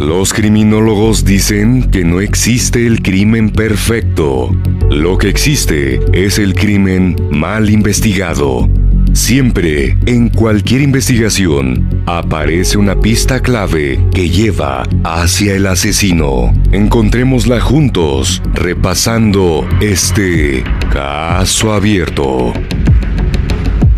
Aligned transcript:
Los 0.00 0.32
criminólogos 0.32 1.26
dicen 1.26 1.90
que 1.90 2.04
no 2.04 2.20
existe 2.20 2.86
el 2.86 3.02
crimen 3.02 3.50
perfecto. 3.50 4.50
Lo 4.88 5.18
que 5.18 5.28
existe 5.28 6.00
es 6.14 6.38
el 6.38 6.54
crimen 6.54 7.16
mal 7.30 7.68
investigado. 7.68 8.66
Siempre, 9.12 9.98
en 10.06 10.30
cualquier 10.30 10.80
investigación, 10.80 12.02
aparece 12.06 12.78
una 12.78 12.98
pista 12.98 13.40
clave 13.40 14.02
que 14.14 14.30
lleva 14.30 14.84
hacia 15.04 15.54
el 15.54 15.66
asesino. 15.66 16.54
Encontrémosla 16.72 17.60
juntos, 17.60 18.42
repasando 18.54 19.68
este 19.82 20.64
caso 20.90 21.74
abierto. 21.74 22.54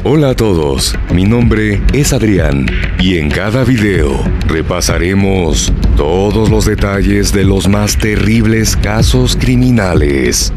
Hola 0.05 0.31
a 0.31 0.35
todos, 0.35 0.99
mi 1.15 1.23
nombre 1.23 1.81
es 1.93 2.13
Adrián 2.13 2.67
y 2.99 3.19
en 3.19 3.31
cada 3.31 3.63
video 3.63 4.21
repasaremos 4.49 5.73
todos 5.97 6.51
los 6.51 6.65
detalles 6.65 7.33
de 7.33 7.45
los 7.45 7.69
más 7.69 7.97
terribles 7.97 8.77
casos 8.77 9.37
criminales. 9.37 10.53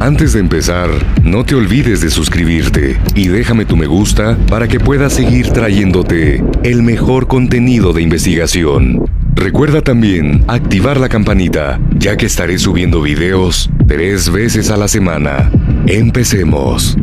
Antes 0.00 0.32
de 0.32 0.40
empezar, 0.40 0.88
no 1.22 1.44
te 1.44 1.54
olvides 1.54 2.00
de 2.00 2.08
suscribirte 2.08 2.98
y 3.14 3.28
déjame 3.28 3.66
tu 3.66 3.76
me 3.76 3.86
gusta 3.86 4.38
para 4.48 4.66
que 4.68 4.80
pueda 4.80 5.10
seguir 5.10 5.50
trayéndote 5.50 6.42
el 6.62 6.82
mejor 6.82 7.28
contenido 7.28 7.92
de 7.92 8.00
investigación. 8.00 9.04
Recuerda 9.34 9.82
también 9.82 10.44
activar 10.48 10.98
la 10.98 11.10
campanita, 11.10 11.78
ya 11.98 12.16
que 12.16 12.24
estaré 12.24 12.58
subiendo 12.58 13.02
videos 13.02 13.68
tres 13.86 14.32
veces 14.32 14.70
a 14.70 14.78
la 14.78 14.88
semana. 14.88 15.52
Empecemos. 15.86 16.96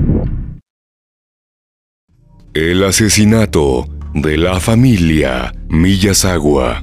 El 2.61 2.83
asesinato 2.83 3.87
de 4.13 4.35
la 4.35 4.59
familia 4.59 5.53
Miyazawa. 5.69 6.81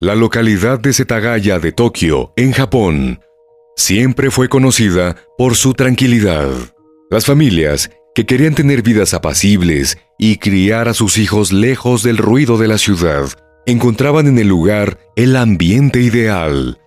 La 0.00 0.14
localidad 0.14 0.80
de 0.80 0.94
Setagaya 0.94 1.58
de 1.58 1.70
Tokio, 1.70 2.32
en 2.36 2.52
Japón, 2.52 3.20
siempre 3.76 4.30
fue 4.30 4.48
conocida 4.48 5.16
por 5.36 5.54
su 5.54 5.74
tranquilidad. 5.74 6.48
Las 7.10 7.26
familias 7.26 7.90
que 8.14 8.24
querían 8.24 8.54
tener 8.54 8.80
vidas 8.80 9.12
apacibles 9.12 9.98
y 10.18 10.38
criar 10.38 10.88
a 10.88 10.94
sus 10.94 11.18
hijos 11.18 11.52
lejos 11.52 12.02
del 12.02 12.16
ruido 12.16 12.56
de 12.56 12.68
la 12.68 12.78
ciudad 12.78 13.26
encontraban 13.66 14.28
en 14.28 14.38
el 14.38 14.48
lugar 14.48 14.98
el 15.14 15.36
ambiente 15.36 16.00
ideal. 16.00 16.78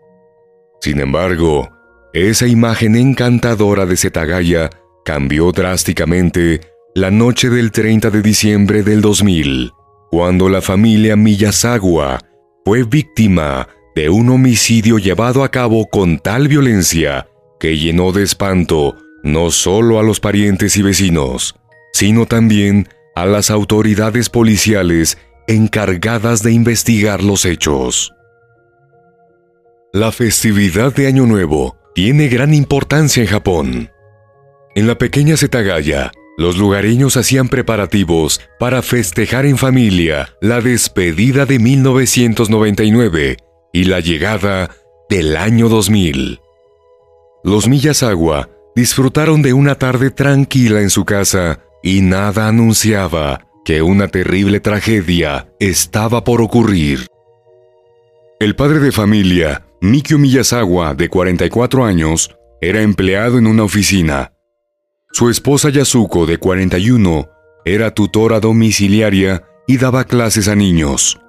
Sin 0.82 1.00
embargo, 1.00 1.70
esa 2.14 2.48
imagen 2.48 2.96
encantadora 2.96 3.86
de 3.86 3.98
Setagaya 3.98 4.72
cambió 5.06 5.52
drásticamente 5.52 6.62
la 6.98 7.12
noche 7.12 7.52
del 7.52 7.72
30 7.72 8.10
de 8.10 8.24
diciembre 8.24 8.82
del 8.82 9.02
2000, 9.02 9.72
cuando 10.10 10.50
la 10.50 10.64
familia 10.64 11.16
Miyazawa 11.16 12.18
fue 12.66 12.86
víctima 12.86 13.68
de 13.96 14.10
un 14.10 14.30
homicidio 14.30 14.98
llevado 14.98 15.44
a 15.44 15.52
cabo 15.52 15.86
con 15.92 16.18
tal 16.18 16.48
violencia 16.48 17.28
que 17.60 17.78
llenó 17.78 18.12
de 18.14 18.24
espanto 18.24 18.96
no 19.22 19.52
solo 19.52 20.00
a 20.00 20.04
los 20.04 20.20
parientes 20.20 20.76
y 20.76 20.82
vecinos, 20.82 21.54
sino 21.94 22.26
también 22.26 22.90
a 23.14 23.28
las 23.28 23.52
autoridades 23.52 24.32
policiales 24.32 25.20
encargadas 25.48 26.42
de 26.42 26.52
investigar 26.52 27.24
los 27.24 27.46
hechos. 27.46 28.12
La 29.94 30.12
festividad 30.12 30.96
de 30.96 31.06
Año 31.06 31.28
Nuevo 31.28 31.78
tiene 31.94 32.28
gran 32.28 32.56
importancia 32.56 33.22
en 33.22 33.30
Japón. 33.30 33.92
En 34.74 34.88
la 34.88 34.98
pequeña 34.98 35.38
Setagaya, 35.38 36.12
los 36.38 36.56
lugareños 36.58 37.18
hacían 37.18 37.50
preparativos 37.50 38.40
para 38.60 38.84
festejar 38.84 39.48
en 39.48 39.58
familia 39.58 40.30
la 40.40 40.62
despedida 40.62 41.48
de 41.48 41.58
1999 41.58 43.38
y 43.74 43.84
la 43.86 44.00
llegada 44.00 44.70
del 45.10 45.36
año 45.36 45.68
2000. 45.68 46.40
Los 47.44 47.68
Millasawa 47.68 48.50
disfrutaron 48.76 49.42
de 49.42 49.54
una 49.54 49.76
tarde 49.76 50.12
tranquila 50.12 50.82
en 50.82 50.92
su 50.92 51.06
casa 51.06 51.60
y 51.82 52.02
nada 52.02 52.48
anunciaba 52.48 53.48
que 53.66 53.82
una 53.82 54.08
terrible 54.08 54.60
tragedia 54.60 55.50
estaba 55.60 56.24
por 56.24 56.42
ocurrir. 56.42 57.08
El 58.40 58.56
padre 58.56 58.80
de 58.80 58.92
familia, 58.92 59.66
Mikio 59.82 60.20
Miyazawa, 60.20 60.94
de 60.94 61.10
44 61.10 61.84
años, 61.84 62.36
era 62.62 62.82
empleado 62.82 63.40
en 63.40 63.48
una 63.48 63.64
oficina. 63.64 64.34
Su 65.18 65.32
esposa 65.32 65.72
Yasuko, 65.72 66.28
de 66.28 66.38
41, 66.38 67.28
era 67.66 67.90
tutora 67.90 68.40
domiciliaria 68.40 69.48
y 69.66 69.78
daba 69.78 70.04
clases 70.04 70.48
a 70.48 70.54
niños. 70.54 71.20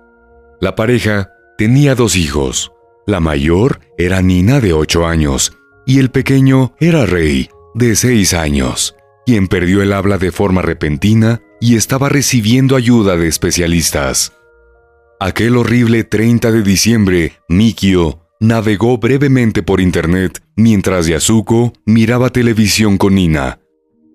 La 0.61 0.75
pareja 0.75 1.31
tenía 1.57 1.95
dos 1.95 2.15
hijos. 2.15 2.71
La 3.07 3.21
mayor 3.21 3.81
era 3.97 4.21
Nina, 4.21 4.61
de 4.61 4.75
8 4.75 5.07
años, 5.07 5.57
y 5.87 6.01
el 6.01 6.11
pequeño 6.11 6.75
era 6.81 7.07
Rey, 7.07 7.49
de 7.75 7.97
6 7.97 8.35
años, 8.35 8.95
quien 9.25 9.49
perdió 9.49 9.81
el 9.81 9.95
habla 9.95 10.19
de 10.19 10.33
forma 10.33 10.61
repentina 10.61 11.41
y 11.59 11.77
estaba 11.77 12.11
recibiendo 12.11 12.77
ayuda 12.77 13.17
de 13.17 13.27
especialistas. 13.27 14.35
Aquel 15.19 15.57
horrible 15.57 16.05
30 16.05 16.53
de 16.53 16.63
diciembre, 16.63 17.33
Mikio 17.49 18.21
navegó 18.39 18.99
brevemente 18.99 19.63
por 19.63 19.81
internet 19.81 20.43
mientras 20.57 21.07
Yasuko 21.07 21.73
miraba 21.87 22.29
televisión 22.29 22.99
con 22.99 23.15
Nina. 23.15 23.61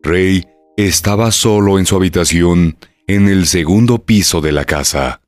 Rey 0.04 0.46
estaba 0.76 1.32
solo 1.32 1.80
en 1.80 1.86
su 1.86 1.96
habitación 1.96 2.78
en 3.08 3.30
el 3.30 3.48
segundo 3.48 4.00
piso 4.00 4.42
de 4.42 4.52
la 4.52 4.66
casa. 4.66 5.22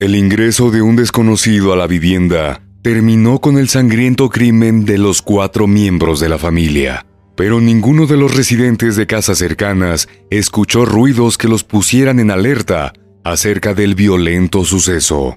El 0.00 0.16
ingreso 0.16 0.72
de 0.72 0.82
un 0.82 0.96
desconocido 0.96 1.72
a 1.72 1.76
la 1.76 1.86
vivienda 1.86 2.62
terminó 2.82 3.40
con 3.40 3.56
el 3.56 3.68
sangriento 3.68 4.30
crimen 4.30 4.84
de 4.84 4.98
los 4.98 5.22
cuatro 5.22 5.68
miembros 5.68 6.18
de 6.18 6.28
la 6.28 6.38
familia, 6.38 7.06
pero 7.36 7.60
ninguno 7.60 8.06
de 8.06 8.16
los 8.16 8.34
residentes 8.34 8.96
de 8.96 9.06
casas 9.06 9.38
cercanas 9.38 10.08
escuchó 10.30 10.84
ruidos 10.84 11.38
que 11.38 11.48
los 11.48 11.62
pusieran 11.62 12.18
en 12.18 12.32
alerta 12.32 12.94
acerca 13.22 13.74
del 13.74 13.94
violento 13.94 14.64
suceso. 14.64 15.36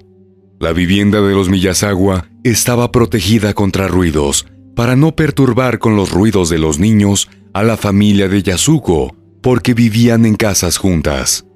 La 0.58 0.72
vivienda 0.72 1.20
de 1.20 1.32
los 1.32 1.48
Miyazawa 1.48 2.28
estaba 2.42 2.90
protegida 2.90 3.54
contra 3.54 3.86
ruidos 3.86 4.46
para 4.74 4.96
no 4.96 5.14
perturbar 5.14 5.78
con 5.78 5.94
los 5.96 6.10
ruidos 6.10 6.48
de 6.48 6.58
los 6.58 6.78
niños 6.78 7.28
a 7.52 7.62
la 7.62 7.76
familia 7.76 8.28
de 8.28 8.42
Yasuko 8.42 9.16
porque 9.42 9.74
vivían 9.74 10.26
en 10.26 10.36
casas 10.36 10.76
juntas. 10.76 11.46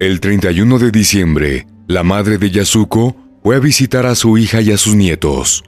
El 0.00 0.20
31 0.20 0.78
de 0.78 0.90
diciembre, 0.90 1.66
la 1.86 2.02
madre 2.02 2.38
de 2.38 2.50
Yasuko 2.50 3.16
fue 3.42 3.56
a 3.56 3.60
visitar 3.60 4.06
a 4.06 4.14
su 4.14 4.36
hija 4.38 4.60
y 4.60 4.72
a 4.72 4.76
sus 4.76 4.94
nietos. 4.94 5.62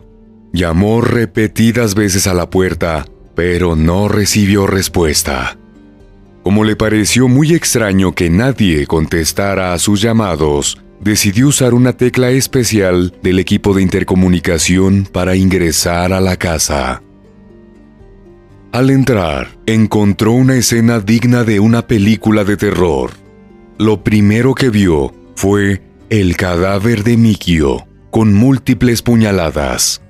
Llamó 0.53 1.01
repetidas 1.01 1.95
veces 1.95 2.27
a 2.27 2.35
la 2.35 2.51
puerta, 2.51 3.05
pero 3.35 3.77
no 3.77 4.09
recibió 4.09 4.67
respuesta. 4.67 5.57
Como 6.43 6.65
le 6.65 6.77
pareció 6.77 7.29
muy 7.29 7.55
extraño 7.55 8.13
que 8.13 8.29
nadie 8.29 8.87
contestara 8.87 9.73
a 9.73 9.79
sus 9.79 10.01
llamados, 10.03 10.79
decidió 11.01 11.49
usar 11.49 11.75
una 11.75 11.93
tecla 11.93 12.31
especial 12.31 13.15
del 13.23 13.39
equipo 13.39 13.73
de 13.73 13.83
intercomunicación 13.83 15.09
para 15.11 15.37
ingresar 15.37 16.13
a 16.13 16.21
la 16.21 16.37
casa. 16.37 17.04
Al 18.75 18.91
entrar, 18.91 19.57
encontró 19.67 20.33
una 20.33 20.57
escena 20.57 20.99
digna 20.99 21.45
de 21.45 21.61
una 21.61 21.87
película 21.87 22.43
de 22.43 22.57
terror. 22.57 23.13
Lo 23.79 24.03
primero 24.03 24.53
que 24.57 24.69
vio 24.69 25.15
fue 25.37 25.81
el 26.11 26.37
cadáver 26.37 27.05
de 27.05 27.17
Mikio, 27.17 27.87
con 28.11 28.35
múltiples 28.35 29.01
puñaladas. 29.01 30.03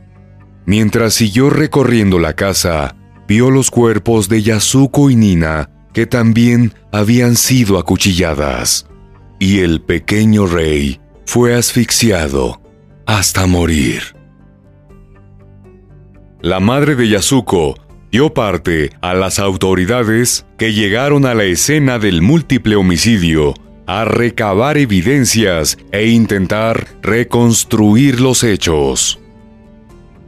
Mientras 0.65 1.13
siguió 1.13 1.51
recorriendo 1.51 2.19
la 2.19 2.33
casa, 2.33 2.97
vio 3.29 3.51
los 3.51 3.71
cuerpos 3.71 4.31
de 4.31 4.41
Yasuko 4.41 5.11
y 5.11 5.17
Nina, 5.17 5.69
que 5.93 6.07
también 6.07 6.73
habían 6.91 7.37
sido 7.37 7.79
acuchilladas. 7.79 8.87
Y 9.39 9.59
el 9.59 9.83
pequeño 9.83 10.47
rey 10.47 11.03
fue 11.27 11.55
asfixiado 11.55 12.63
hasta 13.05 13.47
morir. 13.47 14.17
La 16.41 16.61
madre 16.61 16.95
de 16.97 17.11
Yasuko 17.11 17.84
dio 18.15 18.33
parte 18.33 18.93
a 19.01 19.13
las 19.13 19.41
autoridades 19.41 20.47
que 20.57 20.73
llegaron 20.73 21.27
a 21.27 21.35
la 21.35 21.43
escena 21.43 21.99
del 21.99 22.23
múltiple 22.23 22.77
homicidio 22.77 23.55
a 23.89 24.05
recabar 24.05 24.79
evidencias 24.79 25.79
e 25.91 26.07
intentar 26.07 26.87
reconstruir 27.03 28.21
los 28.21 28.45
hechos. 28.45 29.19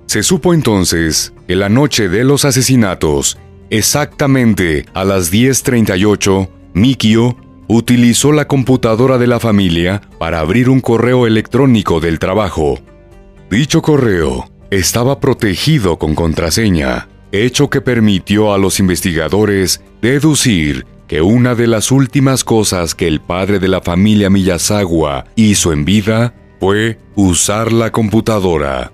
Se 0.07 0.25
supo 0.25 0.53
entonces 0.53 1.33
que 1.47 1.55
la 1.55 1.69
noche 1.69 2.09
de 2.09 2.25
los 2.25 2.45
asesinatos, 2.45 3.39
exactamente 3.71 4.85
a 4.93 5.05
las 5.05 5.33
10.38, 5.33 6.49
Mikio 6.75 7.37
utilizó 7.69 8.33
la 8.33 8.49
computadora 8.49 9.17
de 9.17 9.29
la 9.29 9.39
familia 9.39 10.03
para 10.19 10.41
abrir 10.41 10.71
un 10.71 10.81
correo 10.81 11.25
electrónico 11.25 12.01
del 12.01 12.19
trabajo. 12.19 12.81
Dicho 13.49 13.81
correo 13.81 14.51
estaba 14.73 15.21
protegido 15.21 15.99
con 16.01 16.17
contraseña, 16.17 17.07
hecho 17.45 17.69
que 17.71 17.81
permitió 17.81 18.55
a 18.55 18.59
los 18.59 18.81
investigadores 18.81 19.83
deducir 20.01 20.87
que 21.09 21.23
una 21.23 21.55
de 21.55 21.67
las 21.67 21.91
últimas 21.91 22.45
cosas 22.45 22.95
que 22.95 23.07
el 23.07 23.21
padre 23.21 23.59
de 23.59 23.69
la 23.69 23.81
familia 23.81 24.31
Miyazawa 24.31 25.27
hizo 25.37 25.73
en 25.73 25.85
vida 25.85 26.35
fue 26.61 26.99
usar 27.15 27.73
la 27.73 27.93
computadora. 27.93 28.93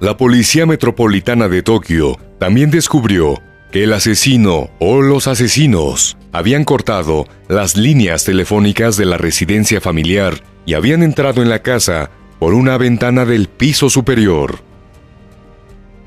La 0.00 0.16
Policía 0.16 0.66
Metropolitana 0.66 1.48
de 1.48 1.62
Tokio 1.62 2.18
también 2.38 2.70
descubrió 2.70 3.40
que 3.72 3.84
el 3.84 3.92
asesino 3.92 4.70
o 4.78 5.02
los 5.02 5.26
asesinos 5.26 6.16
habían 6.32 6.64
cortado 6.64 7.26
las 7.48 7.76
líneas 7.76 8.24
telefónicas 8.24 8.96
de 8.96 9.04
la 9.04 9.18
residencia 9.18 9.80
familiar 9.80 10.42
y 10.66 10.74
habían 10.74 11.02
entrado 11.02 11.42
en 11.42 11.48
la 11.48 11.60
casa 11.60 12.10
por 12.38 12.54
una 12.54 12.76
ventana 12.76 13.24
del 13.24 13.48
piso 13.48 13.90
superior. 13.90 14.60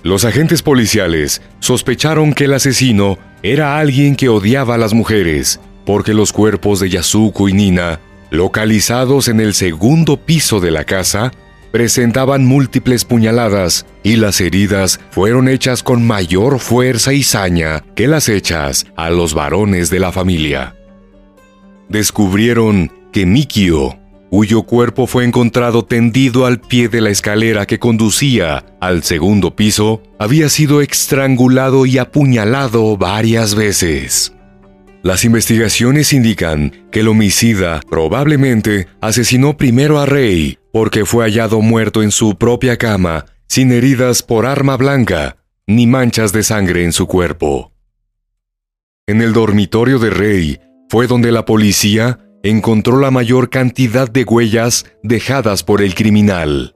Los 0.03 0.25
agentes 0.25 0.61
policiales 0.61 1.41
sospecharon 1.59 2.33
que 2.33 2.45
el 2.45 2.53
asesino 2.53 3.17
era 3.43 3.77
alguien 3.77 4.15
que 4.15 4.29
odiaba 4.29 4.75
a 4.75 4.77
las 4.77 4.93
mujeres, 4.93 5.59
porque 5.85 6.13
los 6.13 6.31
cuerpos 6.31 6.79
de 6.79 6.89
Yasuko 6.89 7.49
y 7.49 7.53
Nina, 7.53 7.99
localizados 8.29 9.27
en 9.27 9.39
el 9.39 9.53
segundo 9.53 10.17
piso 10.17 10.59
de 10.59 10.71
la 10.71 10.83
casa, 10.83 11.31
presentaban 11.71 12.45
múltiples 12.45 13.05
puñaladas 13.05 13.85
y 14.03 14.15
las 14.15 14.41
heridas 14.41 14.99
fueron 15.11 15.47
hechas 15.47 15.83
con 15.83 16.05
mayor 16.05 16.59
fuerza 16.59 17.13
y 17.13 17.23
saña 17.23 17.83
que 17.95 18.07
las 18.07 18.29
hechas 18.29 18.87
a 18.95 19.09
los 19.09 19.33
varones 19.33 19.89
de 19.89 19.99
la 19.99 20.11
familia. 20.11 20.75
Descubrieron 21.89 22.91
que 23.11 23.25
Mikio, 23.25 23.97
cuyo 24.29 24.63
cuerpo 24.63 25.07
fue 25.07 25.23
encontrado 25.23 25.85
tendido 25.85 26.45
al 26.45 26.59
pie 26.59 26.89
de 26.89 27.01
la 27.01 27.09
escalera 27.09 27.65
que 27.65 27.79
conducía 27.79 28.65
al 28.79 29.03
segundo 29.03 29.55
piso, 29.55 30.01
había 30.19 30.49
sido 30.49 30.81
estrangulado 30.81 31.85
y 31.85 31.97
apuñalado 31.97 32.97
varias 32.97 33.55
veces. 33.55 34.33
Las 35.03 35.23
investigaciones 35.23 36.11
indican 36.11 36.87
que 36.91 36.99
el 36.99 37.07
homicida 37.07 37.81
probablemente 37.89 38.87
asesinó 38.99 39.55
primero 39.55 39.99
a 39.99 40.05
Rey 40.05 40.57
porque 40.73 41.05
fue 41.05 41.23
hallado 41.23 41.61
muerto 41.61 42.03
en 42.03 42.11
su 42.11 42.35
propia 42.35 42.77
cama, 42.77 43.25
sin 43.47 43.71
heridas 43.71 44.21
por 44.21 44.45
arma 44.45 44.75
blanca, 44.75 45.37
ni 45.65 45.87
manchas 45.87 46.33
de 46.33 46.43
sangre 46.43 46.83
en 46.83 46.91
su 46.91 47.07
cuerpo. 47.07 47.71
En 49.07 49.21
el 49.21 49.31
dormitorio 49.31 49.99
de 49.99 50.09
Rey 50.09 50.59
fue 50.89 51.07
donde 51.07 51.31
la 51.31 51.45
policía 51.45 52.19
encontró 52.49 52.99
la 52.99 53.11
mayor 53.11 53.49
cantidad 53.49 54.09
de 54.09 54.23
huellas 54.23 54.85
dejadas 55.03 55.63
por 55.63 55.81
el 55.81 55.95
criminal. 55.95 56.73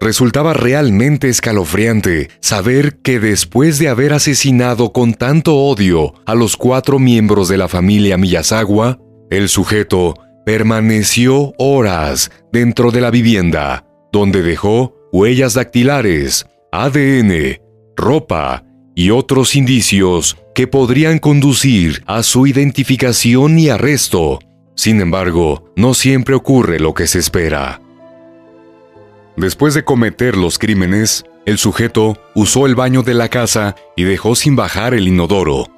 Resultaba 0.00 0.52
realmente 0.52 1.28
escalofriante 1.28 2.28
saber 2.40 2.96
que 3.02 3.20
después 3.20 3.78
de 3.78 3.88
haber 3.88 4.12
asesinado 4.12 4.92
con 4.92 5.14
tanto 5.14 5.54
odio 5.56 6.14
a 6.26 6.34
los 6.34 6.56
cuatro 6.56 6.98
miembros 6.98 7.48
de 7.48 7.56
la 7.56 7.68
familia 7.68 8.16
Miyazawa, 8.16 8.98
el 9.30 9.48
sujeto 9.48 10.14
permaneció 10.44 11.54
horas 11.56 12.32
dentro 12.52 12.90
de 12.90 13.00
la 13.00 13.10
vivienda, 13.10 13.86
donde 14.12 14.42
dejó 14.42 14.94
huellas 15.12 15.54
dactilares, 15.54 16.46
ADN, 16.72 17.60
ropa 17.96 18.64
y 18.96 19.10
otros 19.10 19.54
indicios 19.54 20.36
que 20.54 20.66
podrían 20.66 21.18
conducir 21.18 22.02
a 22.06 22.22
su 22.22 22.46
identificación 22.46 23.58
y 23.58 23.68
arresto. 23.68 24.40
Sin 24.74 25.00
embargo, 25.00 25.70
no 25.76 25.94
siempre 25.94 26.34
ocurre 26.34 26.80
lo 26.80 26.94
que 26.94 27.06
se 27.06 27.18
espera. 27.18 27.80
Después 29.36 29.74
de 29.74 29.84
cometer 29.84 30.36
los 30.36 30.58
crímenes, 30.58 31.24
el 31.46 31.58
sujeto 31.58 32.16
usó 32.34 32.66
el 32.66 32.74
baño 32.74 33.02
de 33.02 33.14
la 33.14 33.28
casa 33.28 33.74
y 33.96 34.04
dejó 34.04 34.34
sin 34.34 34.56
bajar 34.56 34.94
el 34.94 35.08
inodoro. 35.08 35.68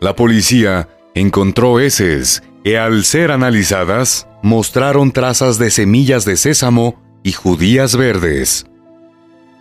La 0.00 0.16
policía 0.16 0.88
encontró 1.14 1.80
heces 1.80 2.42
que 2.64 2.78
al 2.78 3.04
ser 3.04 3.30
analizadas 3.30 4.26
mostraron 4.42 5.12
trazas 5.12 5.58
de 5.58 5.70
semillas 5.70 6.24
de 6.24 6.36
sésamo 6.36 7.00
y 7.22 7.32
judías 7.32 7.96
verdes. 7.96 8.66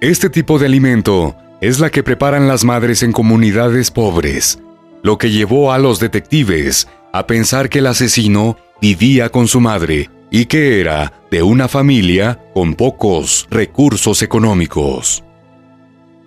Este 0.02 0.30
tipo 0.30 0.60
de 0.60 0.66
alimento 0.66 1.36
es 1.62 1.80
la 1.80 1.90
que 1.90 2.04
preparan 2.04 2.48
las 2.48 2.66
madres 2.66 3.04
en 3.04 3.14
comunidades 3.14 3.92
pobres, 3.92 4.60
lo 5.02 5.18
que 5.18 5.32
llevó 5.32 5.72
a 5.72 5.78
los 5.78 6.00
detectives 6.00 6.88
a 7.14 7.28
pensar 7.28 7.70
que 7.70 7.80
el 7.80 7.88
asesino 7.88 8.58
vivía 8.82 9.30
con 9.30 9.48
su 9.48 9.62
madre 9.62 10.10
y 10.32 10.48
que 10.48 10.82
era 10.82 11.14
de 11.30 11.44
una 11.44 11.68
familia 11.68 12.44
con 12.54 12.74
pocos 12.74 13.48
recursos 13.52 14.24
económicos. 14.24 15.24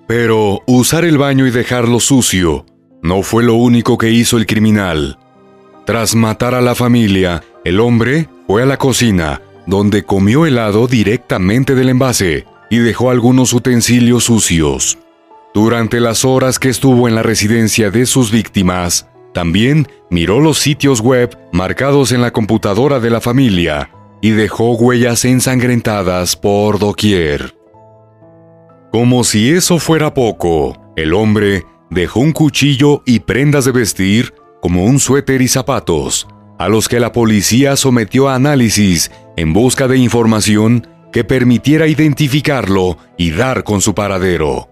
Pero 0.06 0.62
usar 0.66 1.04
el 1.04 1.18
baño 1.18 1.46
y 1.46 1.50
dejarlo 1.50 1.98
sucio 1.98 2.64
no 3.02 3.22
fue 3.22 3.42
lo 3.42 3.54
único 3.54 3.98
que 3.98 4.10
hizo 4.10 4.38
el 4.38 4.46
criminal. 4.46 5.18
Tras 5.84 6.14
matar 6.14 6.54
a 6.54 6.60
la 6.60 6.76
familia, 6.76 7.42
el 7.64 7.80
hombre 7.80 8.28
fue 8.46 8.62
a 8.62 8.66
la 8.66 8.76
cocina, 8.76 9.42
donde 9.66 10.04
comió 10.04 10.46
helado 10.46 10.86
directamente 10.86 11.74
del 11.74 11.88
envase 11.88 12.46
y 12.70 12.78
dejó 12.78 13.10
algunos 13.10 13.52
utensilios 13.52 14.24
sucios. 14.24 14.98
Durante 15.52 15.98
las 15.98 16.24
horas 16.24 16.60
que 16.60 16.68
estuvo 16.68 17.08
en 17.08 17.16
la 17.16 17.22
residencia 17.22 17.90
de 17.90 18.06
sus 18.06 18.30
víctimas, 18.30 19.08
también 19.36 19.86
miró 20.08 20.40
los 20.40 20.58
sitios 20.58 21.02
web 21.02 21.36
marcados 21.52 22.10
en 22.10 22.22
la 22.22 22.30
computadora 22.30 23.00
de 23.00 23.10
la 23.10 23.20
familia 23.20 23.90
y 24.22 24.30
dejó 24.30 24.72
huellas 24.72 25.26
ensangrentadas 25.26 26.36
por 26.36 26.78
doquier. 26.78 27.54
Como 28.90 29.24
si 29.24 29.50
eso 29.50 29.78
fuera 29.78 30.14
poco, 30.14 30.74
el 30.96 31.12
hombre 31.12 31.64
dejó 31.90 32.20
un 32.20 32.32
cuchillo 32.32 33.02
y 33.04 33.20
prendas 33.20 33.66
de 33.66 33.72
vestir 33.72 34.32
como 34.62 34.86
un 34.86 34.98
suéter 34.98 35.42
y 35.42 35.48
zapatos, 35.48 36.26
a 36.58 36.70
los 36.70 36.88
que 36.88 36.98
la 36.98 37.12
policía 37.12 37.76
sometió 37.76 38.30
a 38.30 38.36
análisis 38.36 39.10
en 39.36 39.52
busca 39.52 39.86
de 39.86 39.98
información 39.98 40.86
que 41.12 41.24
permitiera 41.24 41.86
identificarlo 41.86 42.96
y 43.18 43.32
dar 43.32 43.64
con 43.64 43.82
su 43.82 43.94
paradero. 43.94 44.70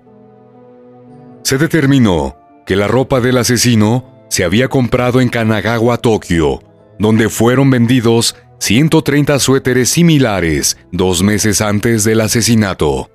Se 1.42 1.58
determinó 1.58 2.38
que 2.64 2.76
la 2.76 2.88
ropa 2.88 3.20
del 3.20 3.36
asesino 3.36 4.13
se 4.34 4.42
había 4.42 4.66
comprado 4.66 5.20
en 5.20 5.28
Kanagawa, 5.28 5.96
Tokio, 5.98 6.60
donde 6.98 7.28
fueron 7.28 7.70
vendidos 7.70 8.34
130 8.58 9.38
suéteres 9.38 9.90
similares 9.90 10.76
dos 10.90 11.22
meses 11.22 11.60
antes 11.60 12.02
del 12.02 12.20
asesinato. 12.20 13.12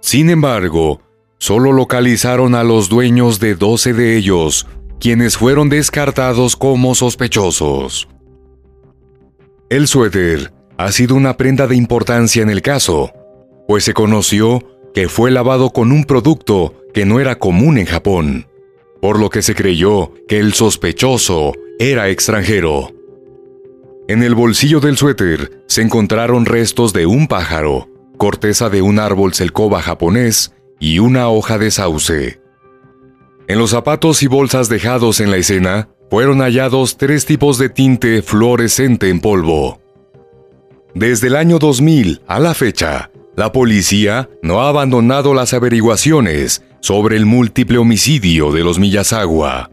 Sin 0.00 0.30
embargo, 0.30 1.00
solo 1.38 1.72
localizaron 1.72 2.54
a 2.54 2.62
los 2.62 2.88
dueños 2.88 3.40
de 3.40 3.56
12 3.56 3.92
de 3.92 4.16
ellos, 4.16 4.68
quienes 5.00 5.36
fueron 5.36 5.68
descartados 5.68 6.54
como 6.54 6.94
sospechosos. 6.94 8.08
El 9.68 9.88
suéter 9.88 10.52
ha 10.78 10.92
sido 10.92 11.16
una 11.16 11.36
prenda 11.36 11.66
de 11.66 11.74
importancia 11.74 12.40
en 12.40 12.50
el 12.50 12.62
caso, 12.62 13.12
pues 13.66 13.82
se 13.82 13.94
conoció 13.94 14.62
que 14.94 15.08
fue 15.08 15.32
lavado 15.32 15.70
con 15.70 15.90
un 15.90 16.04
producto 16.04 16.76
que 16.94 17.04
no 17.04 17.18
era 17.18 17.40
común 17.40 17.78
en 17.78 17.86
Japón, 17.86 18.46
por 19.02 19.18
lo 19.18 19.30
que 19.30 19.42
se 19.42 19.56
creyó 19.56 20.12
que 20.28 20.38
el 20.38 20.54
sospechoso 20.54 21.54
era 21.80 22.08
extranjero. 22.08 22.92
En 24.06 24.22
el 24.22 24.36
bolsillo 24.36 24.78
del 24.78 24.96
suéter 24.96 25.64
se 25.66 25.82
encontraron 25.82 26.46
restos 26.46 26.92
de 26.92 27.06
un 27.06 27.26
pájaro, 27.26 27.88
corteza 28.16 28.70
de 28.70 28.80
un 28.80 29.00
árbol 29.00 29.34
selcoba 29.34 29.82
japonés 29.82 30.54
y 30.78 31.00
una 31.00 31.28
hoja 31.28 31.58
de 31.58 31.72
sauce. 31.72 32.40
En 33.48 33.58
los 33.58 33.70
zapatos 33.70 34.22
y 34.22 34.28
bolsas 34.28 34.68
dejados 34.68 35.18
en 35.18 35.32
la 35.32 35.38
escena 35.38 35.88
fueron 36.08 36.38
hallados 36.38 36.96
tres 36.96 37.26
tipos 37.26 37.58
de 37.58 37.70
tinte 37.70 38.22
fluorescente 38.22 39.08
en 39.08 39.18
polvo. 39.18 39.80
Desde 40.94 41.26
el 41.26 41.34
año 41.34 41.58
2000 41.58 42.22
a 42.28 42.38
la 42.38 42.54
fecha, 42.54 43.10
la 43.34 43.50
policía 43.50 44.30
no 44.42 44.60
ha 44.60 44.68
abandonado 44.68 45.34
las 45.34 45.54
averiguaciones 45.54 46.62
sobre 46.82 47.16
el 47.16 47.24
múltiple 47.24 47.78
homicidio 47.78 48.50
de 48.52 48.62
los 48.64 48.78
Miyazawa. 48.78 49.70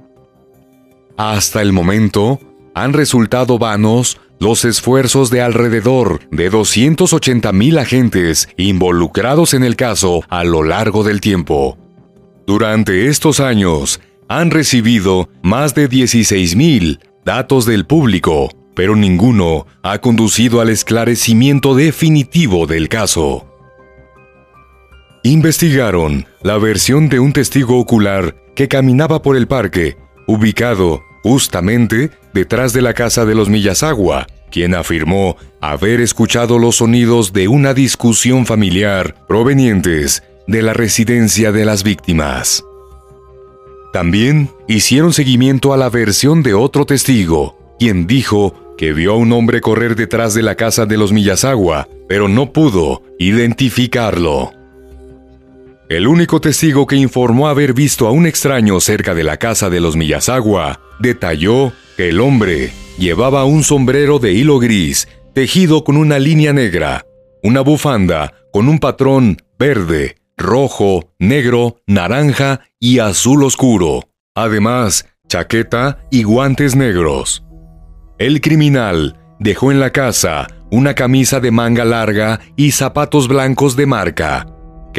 Hasta 1.17 1.61
el 1.61 1.73
momento, 1.73 2.39
han 2.73 2.93
resultado 2.93 3.57
vanos 3.59 4.21
los 4.39 4.63
esfuerzos 4.63 5.29
de 5.31 5.41
alrededor 5.41 6.21
de 6.31 6.49
280 6.49 7.51
mil 7.51 7.77
agentes 7.77 8.47
involucrados 8.55 9.53
en 9.53 9.63
el 9.63 9.75
caso 9.75 10.23
a 10.29 10.45
lo 10.45 10.63
largo 10.63 11.03
del 11.03 11.19
tiempo. 11.19 11.77
Durante 12.47 13.07
estos 13.07 13.39
años, 13.41 13.99
han 14.29 14.51
recibido 14.51 15.29
más 15.41 15.75
de 15.75 15.87
16 15.87 16.55
mil 16.55 16.99
datos 17.25 17.65
del 17.65 17.85
público, 17.85 18.49
pero 18.75 18.95
ninguno 18.95 19.65
ha 19.81 19.97
conducido 19.99 20.61
al 20.61 20.69
esclarecimiento 20.69 21.75
definitivo 21.75 22.65
del 22.67 22.87
caso. 22.87 23.48
Investigaron 25.23 26.25
la 26.43 26.57
versión 26.57 27.09
de 27.09 27.19
un 27.19 27.33
testigo 27.33 27.77
ocular 27.77 28.35
que 28.55 28.69
caminaba 28.69 29.21
por 29.21 29.35
el 29.35 29.47
parque, 29.47 29.97
ubicado 30.27 31.01
justamente 31.23 32.11
detrás 32.33 32.71
de 32.71 32.81
la 32.81 32.93
casa 32.93 33.25
de 33.25 33.35
los 33.35 33.49
Millasagua, 33.49 34.27
quien 34.49 34.73
afirmó 34.73 35.35
haber 35.59 35.99
escuchado 35.99 36.57
los 36.57 36.77
sonidos 36.77 37.33
de 37.33 37.49
una 37.49 37.73
discusión 37.73 38.45
familiar 38.45 39.25
provenientes 39.27 40.23
de 40.47 40.61
la 40.61 40.71
residencia 40.71 41.51
de 41.51 41.65
las 41.65 41.83
víctimas. 41.83 42.63
También 43.91 44.49
hicieron 44.69 45.11
seguimiento 45.11 45.73
a 45.73 45.77
la 45.77 45.89
versión 45.89 46.43
de 46.43 46.53
otro 46.53 46.85
testigo, 46.85 47.75
quien 47.77 48.07
dijo 48.07 48.75
que 48.77 48.93
vio 48.93 49.13
a 49.13 49.17
un 49.17 49.33
hombre 49.33 49.59
correr 49.59 49.97
detrás 49.97 50.33
de 50.33 50.43
la 50.43 50.55
casa 50.55 50.85
de 50.85 50.95
los 50.97 51.11
Millasagua, 51.11 51.89
pero 52.07 52.29
no 52.29 52.53
pudo 52.53 53.03
identificarlo. 53.19 54.53
El 55.89 56.07
único 56.07 56.39
testigo 56.39 56.85
que 56.85 56.97
informó 56.97 57.47
haber 57.47 57.73
visto 57.73 58.07
a 58.07 58.11
un 58.11 58.27
extraño 58.27 58.79
cerca 58.79 59.15
de 59.15 59.23
la 59.23 59.37
casa 59.37 59.71
de 59.71 59.79
los 59.79 59.95
Millasagua 59.95 60.81
detalló 60.99 61.73
que 61.97 62.09
el 62.09 62.21
hombre 62.21 62.71
llevaba 62.99 63.43
un 63.45 63.63
sombrero 63.63 64.19
de 64.19 64.33
hilo 64.33 64.59
gris 64.59 65.07
tejido 65.33 65.83
con 65.83 65.97
una 65.97 66.19
línea 66.19 66.53
negra, 66.53 67.07
una 67.41 67.61
bufanda 67.61 68.35
con 68.53 68.69
un 68.69 68.77
patrón 68.77 69.37
verde, 69.57 70.17
rojo, 70.37 71.11
negro, 71.17 71.81
naranja 71.87 72.61
y 72.79 72.99
azul 72.99 73.43
oscuro. 73.43 74.09
Además, 74.35 75.07
chaqueta 75.27 76.05
y 76.11 76.21
guantes 76.21 76.75
negros. 76.75 77.43
El 78.19 78.41
criminal 78.41 79.17
dejó 79.39 79.71
en 79.71 79.79
la 79.79 79.91
casa 79.91 80.45
una 80.69 80.93
camisa 80.93 81.39
de 81.39 81.49
manga 81.49 81.83
larga 81.83 82.41
y 82.55 82.73
zapatos 82.73 83.27
blancos 83.27 83.75
de 83.75 83.87
marca, 83.87 84.45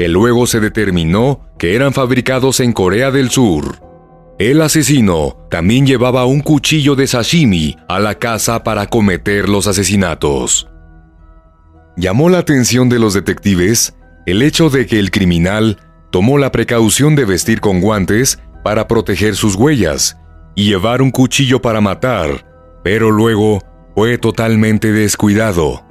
luego 0.09 0.47
se 0.47 0.61
determinó 0.61 1.41
que 1.59 1.75
eran 1.75 1.93
fabricados 1.93 2.61
en 2.61 2.73
Corea 2.73 3.11
del 3.11 3.31
Sur. 3.31 3.81
El 4.39 4.63
asesino 4.63 5.47
también 5.51 5.87
llevaba 5.87 6.25
un 6.25 6.41
cuchillo 6.41 6.95
de 6.97 7.07
sashimi 7.07 7.77
a 7.89 7.99
la 7.99 8.15
casa 8.15 8.65
para 8.65 8.87
cometer 8.87 9.49
los 9.49 9.67
asesinatos. 9.67 10.69
Llamó 11.97 12.31
la 12.31 12.39
atención 12.39 12.89
de 12.89 12.99
los 12.99 13.13
detectives 13.13 13.95
el 14.25 14.43
hecho 14.43 14.71
de 14.71 14.87
que 14.87 14.99
el 14.99 15.11
criminal 15.11 15.79
tomó 16.11 16.39
la 16.39 16.53
precaución 16.53 17.17
de 17.17 17.25
vestir 17.25 17.61
con 17.61 17.81
guantes 17.81 18.39
para 18.65 18.89
proteger 18.89 19.37
sus 19.37 19.57
huellas 19.57 20.17
y 20.55 20.71
llevar 20.71 21.03
un 21.03 21.11
cuchillo 21.11 21.61
para 21.61 21.81
matar, 21.81 22.47
pero 22.83 23.11
luego 23.11 23.63
fue 23.95 24.19
totalmente 24.19 24.93
descuidado. 24.93 25.85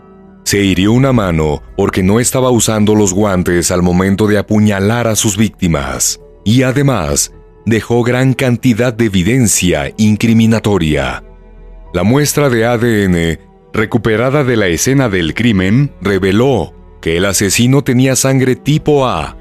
Se 0.49 0.63
hirió 0.63 0.93
una 0.93 1.13
mano 1.13 1.61
porque 1.77 2.01
no 2.01 2.19
estaba 2.19 2.49
usando 2.49 2.95
los 2.95 3.13
guantes 3.13 3.69
al 3.69 3.83
momento 3.83 4.25
de 4.25 4.39
apuñalar 4.39 5.07
a 5.07 5.15
sus 5.15 5.37
víctimas, 5.37 6.19
y 6.43 6.63
además 6.63 7.31
dejó 7.67 8.01
gran 8.01 8.33
cantidad 8.33 8.91
de 8.91 9.05
evidencia 9.05 9.93
incriminatoria. 9.97 11.23
La 11.93 12.01
muestra 12.01 12.49
de 12.49 12.65
ADN 12.65 13.39
recuperada 13.73 14.43
de 14.43 14.57
la 14.57 14.65
escena 14.65 15.07
del 15.07 15.35
crimen 15.35 15.91
reveló 16.01 16.73
que 16.99 17.17
el 17.17 17.25
asesino 17.25 17.83
tenía 17.83 18.15
sangre 18.15 18.55
tipo 18.55 19.07
A. 19.07 19.37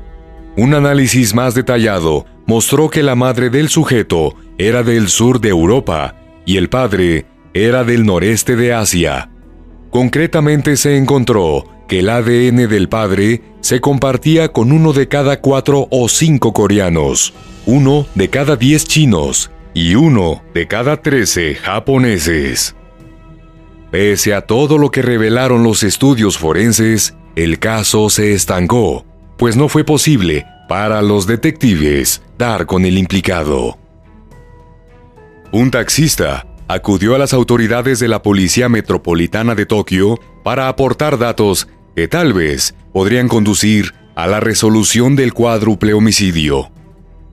Un 0.58 0.74
análisis 0.74 1.34
más 1.34 1.54
detallado 1.54 2.26
mostró 2.46 2.90
que 2.90 3.02
la 3.02 3.14
madre 3.14 3.48
del 3.48 3.70
sujeto 3.70 4.34
era 4.58 4.82
del 4.82 5.08
sur 5.08 5.40
de 5.40 5.48
Europa 5.48 6.16
y 6.44 6.58
el 6.58 6.68
padre 6.68 7.24
era 7.54 7.82
del 7.82 8.04
noreste 8.04 8.56
de 8.56 8.74
Asia. 8.74 9.30
Concretamente 9.90 10.76
se 10.76 10.96
encontró 10.96 11.64
que 11.88 12.00
el 12.00 12.10
ADN 12.10 12.68
del 12.68 12.88
padre 12.88 13.42
se 13.60 13.80
compartía 13.80 14.52
con 14.52 14.72
uno 14.72 14.92
de 14.92 15.08
cada 15.08 15.40
cuatro 15.40 15.88
o 15.90 16.08
cinco 16.08 16.52
coreanos, 16.52 17.32
uno 17.64 18.06
de 18.14 18.28
cada 18.28 18.56
diez 18.56 18.84
chinos 18.84 19.50
y 19.72 19.94
uno 19.94 20.42
de 20.54 20.66
cada 20.66 21.00
trece 21.00 21.54
japoneses. 21.54 22.74
Pese 23.90 24.34
a 24.34 24.42
todo 24.42 24.76
lo 24.76 24.90
que 24.90 25.00
revelaron 25.00 25.62
los 25.62 25.82
estudios 25.82 26.36
forenses, 26.36 27.14
el 27.36 27.58
caso 27.58 28.10
se 28.10 28.34
estancó, 28.34 29.06
pues 29.38 29.56
no 29.56 29.68
fue 29.68 29.84
posible 29.84 30.44
para 30.68 31.00
los 31.00 31.26
detectives 31.26 32.20
dar 32.36 32.66
con 32.66 32.84
el 32.84 32.98
implicado. 32.98 33.78
Un 35.50 35.70
taxista 35.70 36.46
acudió 36.68 37.14
a 37.14 37.18
las 37.18 37.32
autoridades 37.32 37.98
de 37.98 38.08
la 38.08 38.22
Policía 38.22 38.68
Metropolitana 38.68 39.54
de 39.54 39.66
Tokio 39.66 40.20
para 40.44 40.68
aportar 40.68 41.18
datos 41.18 41.66
que 41.96 42.08
tal 42.08 42.32
vez 42.34 42.74
podrían 42.92 43.26
conducir 43.26 43.94
a 44.14 44.26
la 44.26 44.40
resolución 44.40 45.16
del 45.16 45.32
cuádruple 45.32 45.94
homicidio. 45.94 46.70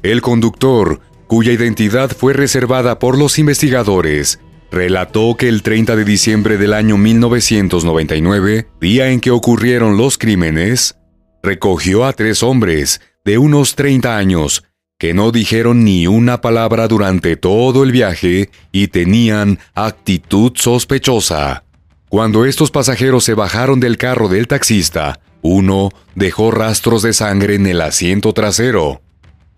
El 0.04 0.22
conductor, 0.22 1.02
cuya 1.28 1.52
identidad 1.52 2.12
fue 2.12 2.34
reservada 2.34 2.98
por 2.98 3.18
los 3.18 3.38
investigadores, 3.38 4.40
relató 4.72 5.36
que 5.38 5.50
el 5.50 5.64
30 5.64 5.96
de 5.96 6.06
diciembre 6.06 6.58
del 6.58 6.74
año 6.74 6.98
1999, 6.98 8.68
día 8.80 9.10
en 9.10 9.20
que 9.20 9.32
ocurrieron 9.32 9.98
los 9.98 10.18
crímenes, 10.18 10.98
recogió 11.44 12.06
a 12.06 12.14
tres 12.14 12.42
hombres 12.42 13.02
de 13.24 13.38
unos 13.38 13.76
30 13.76 14.18
años 14.18 14.64
que 14.98 15.14
no 15.14 15.32
dijeron 15.32 15.84
ni 15.84 16.08
una 16.08 16.40
palabra 16.40 16.88
durante 16.88 17.36
todo 17.36 17.84
el 17.84 17.92
viaje 17.92 18.50
y 18.72 18.88
tenían 18.88 19.60
actitud 19.74 20.54
sospechosa. 20.56 21.64
Cuando 22.08 22.46
estos 22.46 22.72
pasajeros 22.72 23.26
se 23.26 23.34
bajaron 23.34 23.80
del 23.82 23.98
carro 23.98 24.30
del 24.30 24.48
taxista, 24.48 25.20
uno 25.42 25.90
dejó 26.16 26.50
rastros 26.52 27.02
de 27.02 27.12
sangre 27.12 27.56
en 27.56 27.68
el 27.68 27.82
asiento 27.82 28.32
trasero. 28.34 29.02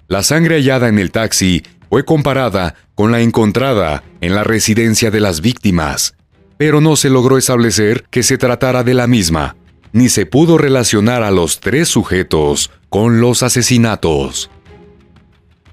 La 0.08 0.24
sangre 0.24 0.56
hallada 0.56 0.88
en 0.88 0.98
el 0.98 1.12
taxi 1.12 1.63
fue 1.89 2.03
comparada 2.03 2.74
con 2.96 3.12
la 3.12 3.22
encontrada 3.22 4.03
en 4.22 4.34
la 4.34 4.44
residencia 4.44 5.12
de 5.12 5.20
las 5.20 5.41
víctimas, 5.41 6.15
pero 6.58 6.82
no 6.82 6.96
se 6.96 7.12
logró 7.12 7.38
establecer 7.38 8.06
que 8.10 8.24
se 8.24 8.39
tratara 8.39 8.84
de 8.84 8.96
la 8.96 9.06
misma, 9.06 9.56
ni 9.94 10.10
se 10.10 10.25
pudo 10.25 10.58
relacionar 10.58 11.22
a 11.22 11.29
los 11.29 11.60
tres 11.60 11.89
sujetos 11.89 12.72
con 12.89 13.22
los 13.22 13.44
asesinatos. 13.44 14.50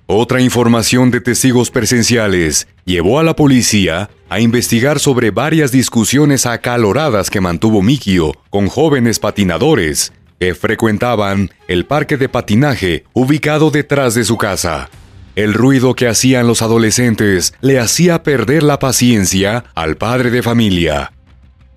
Otra 0.07 0.43
información 0.43 1.11
de 1.11 1.23
testigos 1.23 1.71
presenciales 1.71 2.69
llevó 2.85 3.19
a 3.19 3.23
la 3.23 3.35
policía 3.35 4.11
a 4.29 4.39
investigar 4.39 5.01
sobre 5.01 5.31
varias 5.31 5.73
discusiones 5.73 6.45
acaloradas 6.45 7.31
que 7.31 7.41
mantuvo 7.41 7.81
Mikio 7.81 8.33
con 8.51 8.69
jóvenes 8.69 9.19
patinadores 9.19 10.13
que 10.39 10.55
frecuentaban 10.55 11.51
el 11.69 11.87
parque 11.87 12.19
de 12.19 12.29
patinaje 12.29 13.05
ubicado 13.15 13.71
detrás 13.71 14.15
de 14.15 14.25
su 14.25 14.37
casa. 14.37 14.91
El 15.37 15.55
ruido 15.55 15.95
que 15.95 16.07
hacían 16.07 16.47
los 16.47 16.61
adolescentes 16.61 17.55
le 17.63 17.79
hacía 17.79 18.23
perder 18.23 18.63
la 18.63 18.79
paciencia 18.79 19.65
al 19.75 19.97
padre 19.97 20.31
de 20.31 20.43
familia. 20.43 21.13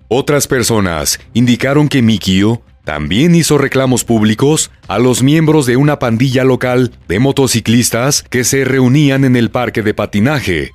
Otras 0.08 0.46
personas 0.46 1.18
indicaron 1.32 1.88
que 1.88 2.02
Mikio 2.02 2.60
también 2.88 3.34
hizo 3.34 3.58
reclamos 3.58 4.02
públicos 4.02 4.70
a 4.86 4.98
los 4.98 5.22
miembros 5.22 5.66
de 5.66 5.76
una 5.76 5.98
pandilla 5.98 6.42
local 6.42 6.92
de 7.06 7.18
motociclistas 7.18 8.22
que 8.22 8.44
se 8.44 8.64
reunían 8.64 9.26
en 9.26 9.36
el 9.36 9.50
parque 9.50 9.82
de 9.82 9.92
patinaje. 9.92 10.72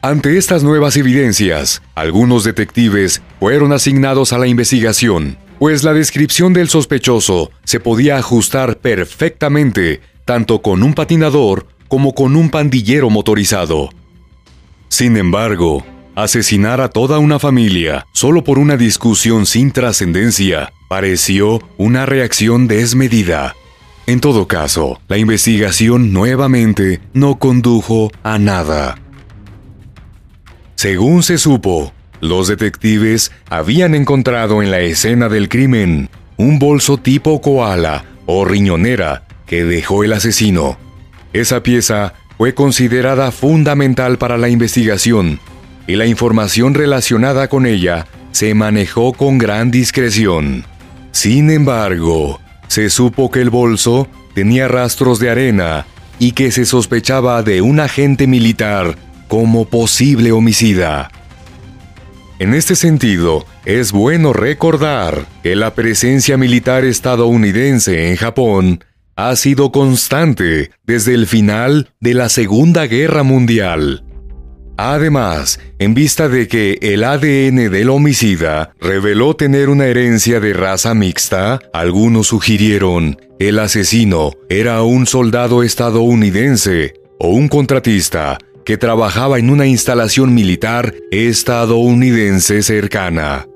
Ante 0.00 0.38
estas 0.38 0.62
nuevas 0.62 0.96
evidencias, 0.96 1.82
algunos 1.96 2.44
detectives 2.44 3.20
fueron 3.40 3.72
asignados 3.72 4.32
a 4.32 4.38
la 4.38 4.46
investigación, 4.46 5.38
pues 5.58 5.82
la 5.82 5.92
descripción 5.92 6.52
del 6.52 6.68
sospechoso 6.68 7.50
se 7.64 7.80
podía 7.80 8.16
ajustar 8.16 8.78
perfectamente 8.78 10.00
tanto 10.24 10.62
con 10.62 10.84
un 10.84 10.94
patinador 10.94 11.66
como 11.88 12.14
con 12.14 12.36
un 12.36 12.48
pandillero 12.48 13.10
motorizado. 13.10 13.88
Sin 14.88 15.16
embargo, 15.16 15.84
asesinar 16.22 16.80
a 16.80 16.88
toda 16.88 17.20
una 17.20 17.38
familia 17.38 18.06
solo 18.12 18.42
por 18.42 18.58
una 18.58 18.76
discusión 18.76 19.46
sin 19.46 19.70
trascendencia 19.70 20.72
pareció 20.88 21.60
una 21.76 22.06
reacción 22.06 22.66
desmedida. 22.66 23.54
En 24.06 24.20
todo 24.20 24.48
caso, 24.48 25.00
la 25.06 25.16
investigación 25.16 26.12
nuevamente 26.12 27.00
no 27.12 27.38
condujo 27.38 28.10
a 28.24 28.38
nada. 28.38 28.98
Según 30.74 31.22
se 31.22 31.38
supo, 31.38 31.92
los 32.20 32.48
detectives 32.48 33.30
habían 33.48 33.94
encontrado 33.94 34.60
en 34.62 34.72
la 34.72 34.80
escena 34.80 35.28
del 35.28 35.48
crimen 35.48 36.10
un 36.36 36.58
bolso 36.58 36.96
tipo 36.98 37.40
koala 37.40 38.04
o 38.26 38.44
riñonera 38.44 39.24
que 39.46 39.64
dejó 39.64 40.02
el 40.02 40.12
asesino. 40.14 40.78
Esa 41.32 41.62
pieza 41.62 42.14
fue 42.36 42.54
considerada 42.54 43.30
fundamental 43.30 44.18
para 44.18 44.36
la 44.36 44.48
investigación 44.48 45.38
y 45.88 45.96
la 45.96 46.06
información 46.06 46.74
relacionada 46.74 47.48
con 47.48 47.66
ella 47.66 48.06
se 48.30 48.54
manejó 48.54 49.14
con 49.14 49.38
gran 49.38 49.72
discreción. 49.72 50.64
Sin 51.10 51.50
embargo, 51.50 52.40
se 52.68 52.90
supo 52.90 53.30
que 53.30 53.40
el 53.40 53.50
bolso 53.50 54.06
tenía 54.34 54.68
rastros 54.68 55.18
de 55.18 55.30
arena 55.30 55.86
y 56.20 56.32
que 56.32 56.52
se 56.52 56.66
sospechaba 56.66 57.42
de 57.42 57.62
un 57.62 57.80
agente 57.80 58.26
militar 58.26 58.96
como 59.28 59.64
posible 59.64 60.30
homicida. 60.30 61.10
En 62.38 62.54
este 62.54 62.76
sentido, 62.76 63.46
es 63.64 63.90
bueno 63.90 64.32
recordar 64.32 65.26
que 65.42 65.56
la 65.56 65.74
presencia 65.74 66.36
militar 66.36 66.84
estadounidense 66.84 68.10
en 68.10 68.16
Japón 68.16 68.84
ha 69.16 69.34
sido 69.36 69.72
constante 69.72 70.70
desde 70.84 71.14
el 71.14 71.26
final 71.26 71.90
de 71.98 72.14
la 72.14 72.28
Segunda 72.28 72.86
Guerra 72.86 73.22
Mundial. 73.22 74.04
Además, 74.80 75.58
en 75.80 75.92
vista 75.92 76.28
de 76.28 76.46
que 76.46 76.78
el 76.80 77.02
ADN 77.02 77.68
del 77.68 77.90
homicida 77.90 78.74
reveló 78.80 79.34
tener 79.34 79.70
una 79.70 79.86
herencia 79.86 80.38
de 80.38 80.52
raza 80.52 80.94
mixta, 80.94 81.58
algunos 81.72 82.28
sugirieron 82.28 83.20
el 83.40 83.58
asesino 83.58 84.32
era 84.48 84.82
un 84.82 85.06
soldado 85.06 85.62
estadounidense 85.62 86.94
o 87.18 87.30
un 87.30 87.48
contratista 87.48 88.38
que 88.64 88.76
trabajaba 88.76 89.38
en 89.38 89.50
una 89.50 89.66
instalación 89.66 90.34
militar 90.34 90.94
estadounidense 91.10 92.62
cercana. 92.62 93.46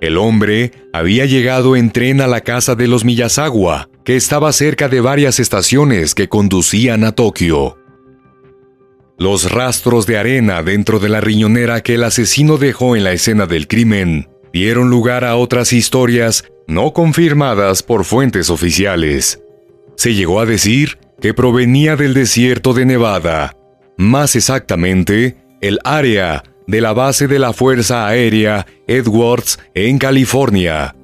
El 0.00 0.18
hombre 0.18 0.72
había 0.92 1.26
llegado 1.26 1.76
en 1.76 1.90
tren 1.90 2.20
a 2.20 2.26
la 2.26 2.40
casa 2.40 2.74
de 2.74 2.88
los 2.88 3.04
Miyazawa, 3.04 3.88
que 4.04 4.16
estaba 4.16 4.52
cerca 4.52 4.88
de 4.88 5.00
varias 5.00 5.38
estaciones 5.38 6.14
que 6.14 6.28
conducían 6.28 7.04
a 7.04 7.12
Tokio. 7.12 7.76
Los 9.22 9.52
rastros 9.52 10.04
de 10.06 10.18
arena 10.18 10.64
dentro 10.64 10.98
de 10.98 11.08
la 11.08 11.20
riñonera 11.20 11.80
que 11.80 11.94
el 11.94 12.02
asesino 12.02 12.58
dejó 12.58 12.96
en 12.96 13.04
la 13.04 13.12
escena 13.12 13.46
del 13.46 13.68
crimen 13.68 14.28
dieron 14.52 14.90
lugar 14.90 15.24
a 15.24 15.36
otras 15.36 15.72
historias 15.72 16.42
no 16.66 16.92
confirmadas 16.92 17.84
por 17.84 18.04
fuentes 18.04 18.50
oficiales. 18.50 19.40
Se 19.94 20.14
llegó 20.14 20.40
a 20.40 20.44
decir 20.44 20.98
que 21.20 21.34
provenía 21.34 21.94
del 21.94 22.14
desierto 22.14 22.74
de 22.74 22.84
Nevada, 22.84 23.56
más 23.96 24.34
exactamente, 24.34 25.36
el 25.60 25.78
área 25.84 26.42
de 26.66 26.80
la 26.80 26.92
base 26.92 27.28
de 27.28 27.38
la 27.38 27.52
Fuerza 27.52 28.08
Aérea 28.08 28.66
Edwards 28.88 29.60
en 29.74 29.98
California. 29.98 30.96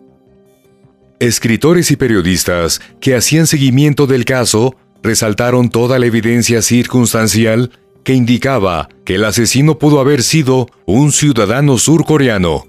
Escritores 1.21 1.93
y 1.93 1.97
periodistas 1.97 2.81
que 3.01 3.15
hacían 3.15 3.47
seguimiento 3.47 4.09
del 4.09 4.25
caso 4.25 4.75
resaltaron 5.05 5.71
toda 5.71 6.01
la 6.01 6.07
evidencia 6.07 6.63
circunstancial 6.63 7.71
que 8.05 8.15
indicaba 8.15 8.89
que 9.05 9.17
el 9.17 9.25
asesino 9.25 9.79
pudo 9.79 10.01
haber 10.01 10.23
sido 10.23 10.67
un 10.87 11.13
ciudadano 11.13 11.79
surcoreano, 11.79 12.65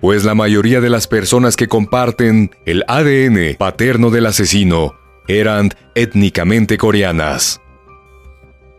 pues 0.00 0.24
la 0.24 0.34
mayoría 0.34 0.80
de 0.80 0.90
las 0.90 1.06
personas 1.06 1.56
que 1.56 1.68
comparten 1.68 2.50
el 2.66 2.84
ADN 2.86 3.56
paterno 3.58 4.10
del 4.10 4.26
asesino 4.26 4.94
eran 5.26 5.70
étnicamente 5.94 6.78
coreanas. 6.78 7.60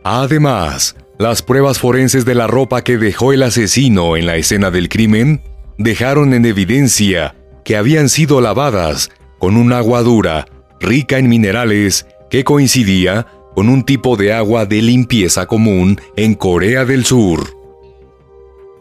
Además, 0.04 0.96
las 1.18 1.42
pruebas 1.42 1.80
forenses 1.80 2.24
de 2.24 2.36
la 2.36 2.48
ropa 2.48 2.82
que 2.84 2.98
dejó 2.98 3.34
el 3.34 3.44
asesino 3.44 4.16
en 4.16 4.26
la 4.26 4.38
escena 4.38 4.72
del 4.72 4.88
crimen 4.88 5.42
dejaron 5.78 6.34
en 6.34 6.46
evidencia 6.46 7.36
que 7.66 7.76
habían 7.76 8.10
sido 8.10 8.40
lavadas 8.42 9.10
con 9.38 9.58
un 9.58 9.74
agua 9.74 10.02
dura, 10.02 10.46
rica 10.80 11.18
en 11.18 11.30
minerales, 11.30 12.08
que 12.30 12.44
coincidía 12.44 13.28
con 13.60 13.68
un 13.68 13.84
tipo 13.84 14.16
de 14.16 14.32
agua 14.32 14.66
de 14.66 14.82
limpieza 14.82 15.46
común 15.46 16.00
en 16.16 16.34
Corea 16.34 16.86
del 16.86 17.04
Sur. 17.04 17.58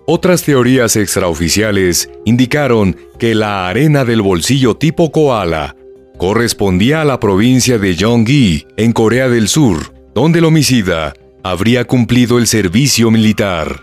Otras 0.07 0.45
teorías 0.45 0.95
extraoficiales 0.95 2.09
indicaron 2.25 2.97
que 3.19 3.35
la 3.35 3.69
arena 3.69 4.05
del 4.05 4.23
bolsillo 4.23 4.77
tipo 4.77 5.11
koala 5.11 5.75
correspondía 6.17 7.03
a 7.03 7.05
la 7.05 7.19
provincia 7.19 7.77
de 7.79 7.97
Gyeonggi, 7.97 8.69
en 8.77 8.93
Corea 8.93 9.29
del 9.29 9.49
Sur, 9.49 9.93
donde 10.15 10.39
el 10.39 10.45
homicida 10.45 11.13
habría 11.43 11.85
cumplido 11.85 12.39
el 12.39 12.47
servicio 12.47 13.11
militar. 13.11 13.81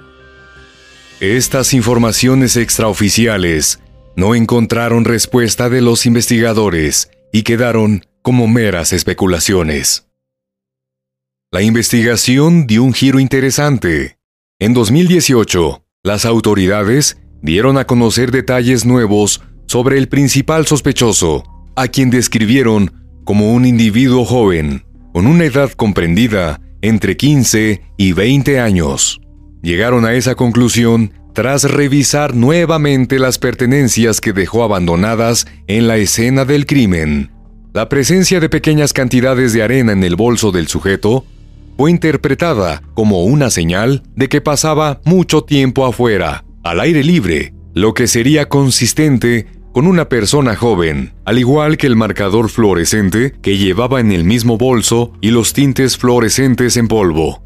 Estas 1.19 1.73
informaciones 1.73 2.55
extraoficiales 2.55 3.81
no 4.15 4.33
encontraron 4.33 5.03
respuesta 5.03 5.67
de 5.67 5.81
los 5.81 6.05
investigadores 6.05 7.11
y 7.33 7.43
quedaron 7.43 8.05
como 8.21 8.47
meras 8.47 8.93
especulaciones. 8.93 10.04
La 11.55 11.61
investigación 11.61 12.67
dio 12.67 12.83
un 12.83 12.91
giro 12.91 13.17
interesante. 13.17 14.17
En 14.59 14.73
2018, 14.73 15.85
las 16.03 16.25
autoridades 16.25 17.17
dieron 17.41 17.77
a 17.77 17.87
conocer 17.87 18.31
detalles 18.31 18.85
nuevos 18.85 19.41
sobre 19.65 19.97
el 19.97 20.09
principal 20.09 20.67
sospechoso, 20.67 21.45
a 21.77 21.87
quien 21.87 22.09
describieron 22.09 22.91
como 23.23 23.53
un 23.53 23.65
individuo 23.65 24.25
joven, 24.25 24.83
con 25.13 25.27
una 25.27 25.45
edad 25.45 25.71
comprendida 25.71 26.59
entre 26.81 27.15
15 27.15 27.81
y 27.95 28.11
20 28.11 28.59
años. 28.59 29.21
Llegaron 29.63 30.03
a 30.03 30.13
esa 30.13 30.35
conclusión 30.35 31.13
tras 31.33 31.63
revisar 31.63 32.35
nuevamente 32.35 33.17
las 33.17 33.39
pertenencias 33.39 34.19
que 34.19 34.33
dejó 34.33 34.65
abandonadas 34.65 35.47
en 35.67 35.87
la 35.87 35.95
escena 35.95 36.43
del 36.43 36.65
crimen. 36.65 37.31
La 37.73 37.87
presencia 37.87 38.41
de 38.41 38.49
pequeñas 38.49 38.91
cantidades 38.91 39.53
de 39.53 39.63
arena 39.63 39.93
en 39.93 40.03
el 40.03 40.17
bolso 40.17 40.51
del 40.51 40.67
sujeto 40.67 41.25
fue 41.77 41.91
interpretada 41.91 42.81
como 42.93 43.23
una 43.23 43.49
señal 43.49 44.03
de 44.15 44.29
que 44.29 44.41
pasaba 44.41 45.01
mucho 45.05 45.43
tiempo 45.43 45.85
afuera, 45.85 46.45
al 46.63 46.79
aire 46.79 47.03
libre, 47.03 47.53
lo 47.73 47.93
que 47.93 48.07
sería 48.07 48.47
consistente 48.47 49.47
con 49.73 49.87
una 49.87 50.07
persona 50.07 50.55
joven, 50.55 51.13
al 51.25 51.37
igual 51.37 51.75
que 51.75 51.87
el 51.87 51.97
marcador 51.97 52.49
fluorescente 52.49 53.33
que 53.41 53.57
llevaba 53.57 53.99
en 53.99 54.13
el 54.13 54.23
mismo 54.23 54.57
bolso 54.57 55.11
y 55.19 55.31
los 55.31 55.51
tintes 55.51 55.97
fluorescentes 55.97 56.77
en 56.77 56.87
polvo. 56.87 57.43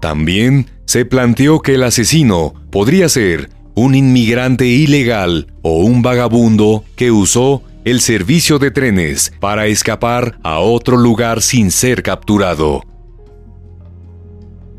También 0.00 0.70
se 0.86 1.04
planteó 1.04 1.60
que 1.60 1.74
el 1.74 1.82
asesino 1.82 2.54
podría 2.70 3.08
ser 3.08 3.50
un 3.74 3.96
inmigrante 3.96 4.66
ilegal 4.66 5.48
o 5.62 5.78
un 5.78 6.02
vagabundo 6.02 6.84
que 6.94 7.10
usó 7.10 7.62
el 7.84 8.00
servicio 8.00 8.60
de 8.60 8.70
trenes 8.70 9.32
para 9.40 9.66
escapar 9.66 10.38
a 10.44 10.60
otro 10.60 10.96
lugar 10.96 11.42
sin 11.42 11.72
ser 11.72 12.04
capturado. 12.04 12.82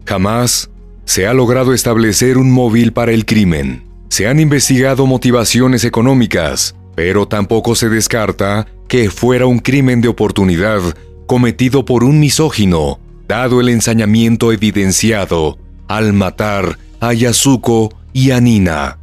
Jamás 0.06 0.70
se 1.06 1.28
ha 1.28 1.34
logrado 1.34 1.74
establecer 1.74 2.38
un 2.38 2.52
móvil 2.52 2.94
para 2.94 3.12
el 3.12 3.26
crimen. 3.26 3.84
Se 4.10 4.28
han 4.28 4.39
investigado 4.39 5.06
motivaciones 5.06 5.84
económicas, 5.84 6.76
pero 6.96 7.28
tampoco 7.28 7.76
se 7.76 7.89
descarta 7.89 8.68
que 8.88 9.10
fuera 9.10 9.46
un 9.46 9.60
crimen 9.60 10.02
de 10.02 10.08
oportunidad 10.08 10.82
cometido 11.26 11.86
por 11.86 12.04
un 12.04 12.20
misógino, 12.20 13.00
dado 13.28 13.60
el 13.60 13.70
ensañamiento 13.70 14.52
evidenciado 14.52 15.58
al 15.88 16.13
matar 16.13 16.78
a 17.00 17.13
Yasuko 17.13 17.94
y 18.13 18.32
a 18.32 18.39
Nina. 18.39 19.00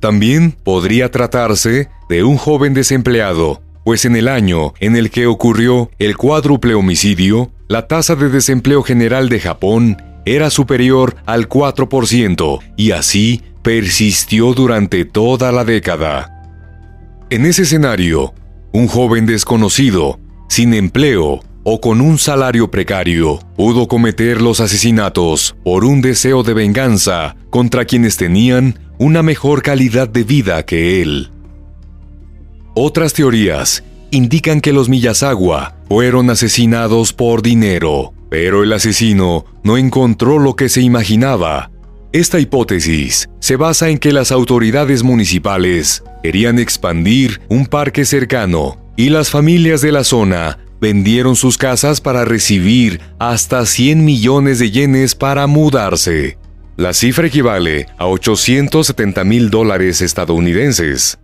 También 0.00 0.52
podría 0.52 1.10
tratarse 1.10 1.88
de 2.08 2.24
un 2.24 2.36
joven 2.36 2.74
desempleado, 2.74 3.62
pues 3.84 4.04
en 4.06 4.16
el 4.16 4.28
año 4.28 4.72
en 4.80 4.96
el 4.96 5.10
que 5.10 5.26
ocurrió 5.26 5.90
el 5.98 6.16
cuádruple 6.16 6.74
homicidio, 6.74 7.52
la 7.68 7.86
tasa 7.86 8.16
de 8.16 8.30
desempleo 8.30 8.82
general 8.82 9.28
de 9.28 9.40
Japón 9.40 9.98
era 10.24 10.50
superior 10.50 11.16
al 11.26 11.48
4%, 11.48 12.60
y 12.76 12.90
así 12.92 13.42
persistió 13.62 14.54
durante 14.54 15.04
toda 15.04 15.52
la 15.52 15.64
década. 15.64 16.30
En 17.30 17.46
ese 17.46 17.62
escenario, 17.62 18.34
un 18.72 18.88
joven 18.88 19.26
desconocido, 19.26 20.18
sin 20.48 20.74
empleo 20.74 21.40
o 21.62 21.80
con 21.80 22.00
un 22.00 22.18
salario 22.18 22.70
precario, 22.70 23.38
pudo 23.56 23.88
cometer 23.88 24.42
los 24.42 24.60
asesinatos 24.60 25.56
por 25.64 25.84
un 25.84 26.02
deseo 26.02 26.42
de 26.42 26.54
venganza 26.54 27.36
contra 27.50 27.86
quienes 27.86 28.16
tenían 28.16 28.78
una 28.98 29.22
mejor 29.22 29.62
calidad 29.62 30.08
de 30.08 30.24
vida 30.24 30.64
que 30.66 31.00
él. 31.02 31.30
Otras 32.74 33.12
teorías 33.12 33.84
indican 34.10 34.60
que 34.60 34.72
los 34.72 34.88
Miyazawa 34.88 35.76
fueron 35.88 36.30
asesinados 36.30 37.12
por 37.12 37.42
dinero, 37.42 38.12
pero 38.30 38.62
el 38.62 38.72
asesino 38.72 39.44
no 39.62 39.76
encontró 39.76 40.38
lo 40.38 40.56
que 40.56 40.68
se 40.68 40.80
imaginaba 40.82 41.70
esta 42.14 42.38
hipótesis 42.38 43.28
se 43.40 43.56
basa 43.56 43.88
en 43.88 43.98
que 43.98 44.12
las 44.12 44.30
autoridades 44.30 45.02
municipales 45.02 46.04
querían 46.22 46.60
expandir 46.60 47.40
un 47.48 47.66
parque 47.66 48.04
cercano 48.04 48.78
y 48.96 49.08
las 49.08 49.30
familias 49.30 49.80
de 49.80 49.90
la 49.90 50.04
zona 50.04 50.60
vendieron 50.80 51.34
sus 51.34 51.58
casas 51.58 52.00
para 52.00 52.24
recibir 52.24 53.00
hasta 53.18 53.66
100 53.66 54.04
millones 54.04 54.60
de 54.60 54.70
yenes 54.70 55.16
para 55.16 55.48
mudarse. 55.48 56.38
La 56.76 56.92
cifra 56.92 57.26
equivale 57.26 57.88
a 57.98 58.06
870 58.06 59.24
mil 59.24 59.50
dólares 59.50 60.00
estadounidenses. 60.00 61.18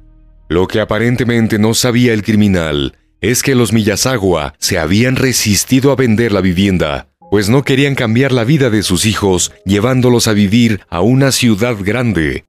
Lo 0.51 0.69
que 0.69 0.81
aparentemente 0.81 1.59
no 1.59 1.73
sabía 1.73 2.13
el 2.13 2.23
criminal 2.23 2.99
es 3.23 3.43
que 3.43 3.55
los 3.55 3.73
Miyazawa 3.73 4.53
se 4.59 4.79
habían 4.79 5.17
resistido 5.17 5.93
a 5.93 5.97
vender 5.97 6.33
la 6.33 6.43
vivienda 6.43 7.07
pues 7.31 7.49
no 7.49 7.63
querían 7.63 7.95
cambiar 7.95 8.33
la 8.33 8.45
vida 8.45 8.71
de 8.71 8.83
sus 8.83 9.07
hijos 9.07 9.53
llevándolos 9.65 10.27
a 10.27 10.33
vivir 10.33 10.81
a 10.91 11.01
una 11.01 11.31
ciudad 11.31 11.77
grande. 11.81 12.45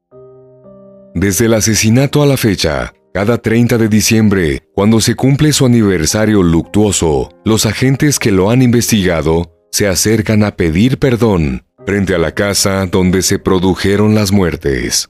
Desde 1.13 1.45
el 1.45 1.53
asesinato 1.53 2.23
a 2.23 2.25
la 2.25 2.35
fecha, 2.35 2.93
cada 3.13 3.37
30 3.37 3.77
de 3.77 3.89
diciembre, 3.89 4.63
cuando 4.73 4.99
se 4.99 5.15
cumple 5.15 5.53
su 5.53 5.65
aniversario 5.65 6.41
luctuoso, 6.41 7.29
los 7.45 7.65
agentes 7.65 8.17
que 8.17 8.31
lo 8.31 8.49
han 8.49 8.61
investigado 8.61 9.53
se 9.71 9.87
acercan 9.87 10.43
a 10.43 10.55
pedir 10.55 10.97
perdón 10.97 11.63
frente 11.85 12.15
a 12.15 12.17
la 12.17 12.33
casa 12.33 12.85
donde 12.87 13.21
se 13.21 13.39
produjeron 13.39 14.15
las 14.15 14.31
muertes. 14.31 15.09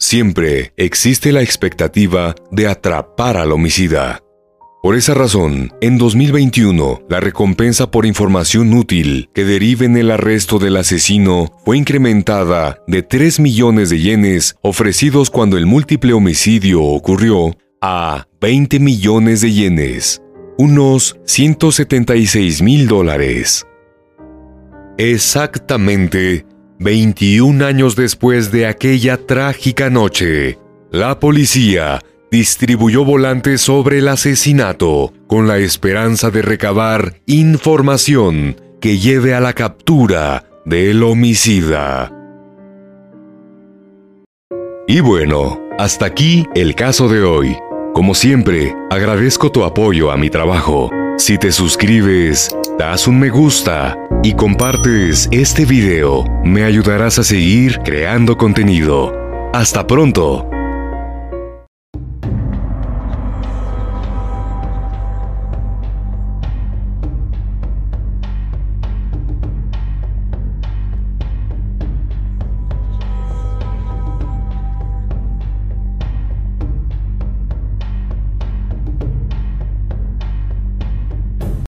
Siempre 0.00 0.72
existe 0.76 1.32
la 1.32 1.42
expectativa 1.42 2.36
de 2.52 2.68
atrapar 2.68 3.36
al 3.36 3.50
homicida. 3.50 4.22
Por 4.80 4.94
esa 4.94 5.12
razón, 5.12 5.72
en 5.80 5.98
2021, 5.98 7.02
la 7.08 7.18
recompensa 7.18 7.90
por 7.90 8.06
información 8.06 8.72
útil 8.74 9.28
que 9.34 9.44
derive 9.44 9.86
en 9.86 9.96
el 9.96 10.12
arresto 10.12 10.60
del 10.60 10.76
asesino 10.76 11.50
fue 11.64 11.78
incrementada 11.78 12.78
de 12.86 13.02
3 13.02 13.40
millones 13.40 13.90
de 13.90 13.98
yenes 13.98 14.54
ofrecidos 14.62 15.30
cuando 15.30 15.58
el 15.58 15.66
múltiple 15.66 16.12
homicidio 16.12 16.80
ocurrió 16.84 17.56
a 17.82 18.28
20 18.40 18.78
millones 18.78 19.40
de 19.40 19.52
yenes, 19.52 20.22
unos 20.58 21.18
176 21.24 22.62
mil 22.62 22.86
dólares. 22.86 23.66
Exactamente 24.96 26.46
21 26.80 27.64
años 27.64 27.96
después 27.96 28.52
de 28.52 28.66
aquella 28.66 29.16
trágica 29.16 29.90
noche, 29.90 30.58
la 30.92 31.18
policía 31.18 31.98
distribuyó 32.30 33.04
volantes 33.04 33.62
sobre 33.62 33.98
el 33.98 34.06
asesinato 34.06 35.12
con 35.26 35.48
la 35.48 35.58
esperanza 35.58 36.30
de 36.30 36.42
recabar 36.42 37.20
información 37.26 38.60
que 38.80 38.98
lleve 38.98 39.34
a 39.34 39.40
la 39.40 39.54
captura 39.54 40.44
del 40.64 41.02
homicida. 41.02 42.12
Y 44.86 45.00
bueno, 45.00 45.60
hasta 45.78 46.06
aquí 46.06 46.46
el 46.54 46.76
caso 46.76 47.08
de 47.08 47.22
hoy. 47.22 47.56
Como 47.92 48.14
siempre, 48.14 48.76
agradezco 48.90 49.50
tu 49.50 49.64
apoyo 49.64 50.12
a 50.12 50.16
mi 50.16 50.30
trabajo. 50.30 50.90
Si 51.16 51.38
te 51.38 51.50
suscribes, 51.50 52.56
das 52.78 53.08
un 53.08 53.18
me 53.18 53.30
gusta 53.30 53.98
y 54.22 54.34
compartes 54.34 55.28
este 55.30 55.64
video, 55.64 56.24
me 56.44 56.64
ayudarás 56.64 57.18
a 57.18 57.24
seguir 57.24 57.78
creando 57.84 58.36
contenido. 58.36 59.12
Hasta 59.52 59.86
pronto. 59.86 60.48